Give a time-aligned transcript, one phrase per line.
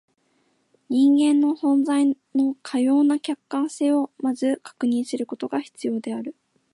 [0.89, 6.35] 人間の存在のかような客観性を先ず確認することが必要である。